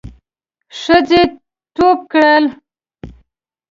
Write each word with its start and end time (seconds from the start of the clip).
ښځې 0.79 1.21
ټوپ 1.75 1.99
کړل. 2.11 2.43